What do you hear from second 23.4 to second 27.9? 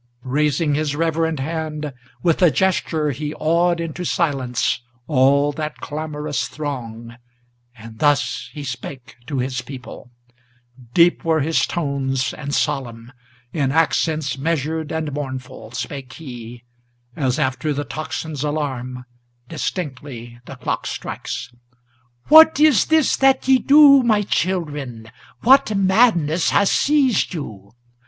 ye do, my children? what madness has seized you?